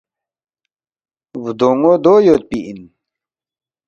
”بدون٘و 1.43 1.91
دو 2.03 2.13
یودپی 2.27 2.59
اِن 2.67 2.79